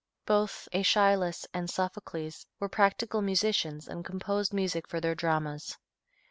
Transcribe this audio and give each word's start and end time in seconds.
Both 0.25 0.67
Æschylus 0.73 1.45
and 1.53 1.69
Sophocles 1.69 2.47
were 2.59 2.67
practical 2.67 3.21
musicians 3.21 3.87
and 3.87 4.03
composed 4.03 4.51
music 4.51 4.87
for 4.87 4.99
their 4.99 5.13
dramas. 5.13 5.77